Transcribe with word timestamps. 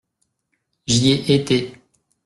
J’y 0.87 1.11
ai 1.11 1.31
été. 1.35 1.73